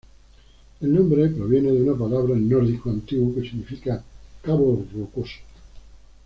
El 0.79 0.93
nombre 0.95 1.29
proviene 1.29 1.71
de 1.71 1.83
una 1.83 1.95
palabra 1.95 2.33
en 2.33 2.49
nórdico 2.49 2.89
antiguo 2.89 3.35
que 3.35 3.47
significa 3.47 4.03
"cabo 4.41 4.83
rocoso". 4.95 5.37